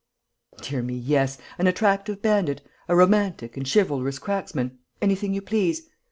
"Dear 0.63 0.81
me, 0.81 0.95
yes, 0.95 1.37
an 1.59 1.67
attractive 1.67 2.23
bandit, 2.23 2.65
a 2.87 2.95
romantic 2.95 3.55
and 3.55 3.71
chivalrous 3.71 4.17
cracksman, 4.17 4.79
anything 4.99 5.31
you 5.35 5.43
please. 5.43 5.91